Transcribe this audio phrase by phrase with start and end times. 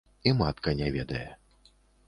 [0.31, 1.23] І матка не ведае.